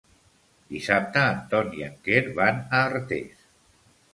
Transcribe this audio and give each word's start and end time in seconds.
Dissabte 0.75 1.25
en 1.33 1.43
Ton 1.53 1.69
i 1.81 1.85
en 1.89 1.99
Quer 2.09 2.25
van 2.41 2.59
a 2.63 2.81
Artés. 2.89 3.45